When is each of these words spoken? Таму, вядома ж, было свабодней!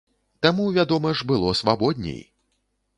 Таму, 0.45 0.65
вядома 0.79 1.13
ж, 1.21 1.29
было 1.35 1.55
свабодней! 1.63 2.21